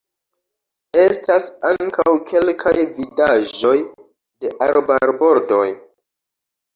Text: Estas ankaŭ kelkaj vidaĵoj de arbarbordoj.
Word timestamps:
Estas 1.01 1.49
ankaŭ 1.71 2.13
kelkaj 2.31 2.73
vidaĵoj 2.95 3.73
de 4.45 4.51
arbarbordoj. 4.69 5.69